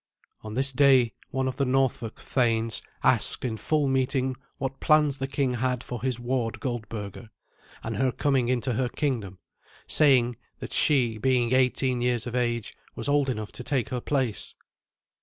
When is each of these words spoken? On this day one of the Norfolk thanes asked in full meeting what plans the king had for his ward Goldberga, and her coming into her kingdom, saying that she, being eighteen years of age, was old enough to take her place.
On 0.41 0.55
this 0.55 0.71
day 0.73 1.13
one 1.29 1.47
of 1.47 1.57
the 1.57 1.65
Norfolk 1.65 2.19
thanes 2.19 2.81
asked 3.03 3.45
in 3.45 3.55
full 3.55 3.87
meeting 3.87 4.35
what 4.57 4.79
plans 4.79 5.19
the 5.19 5.27
king 5.27 5.53
had 5.53 5.83
for 5.83 6.01
his 6.01 6.19
ward 6.19 6.59
Goldberga, 6.59 7.29
and 7.83 7.97
her 7.97 8.11
coming 8.11 8.49
into 8.49 8.73
her 8.73 8.89
kingdom, 8.89 9.37
saying 9.85 10.37
that 10.57 10.73
she, 10.73 11.19
being 11.19 11.53
eighteen 11.53 12.01
years 12.01 12.25
of 12.25 12.33
age, 12.35 12.75
was 12.95 13.07
old 13.07 13.29
enough 13.29 13.51
to 13.51 13.63
take 13.63 13.89
her 13.89 14.01
place. 14.01 14.55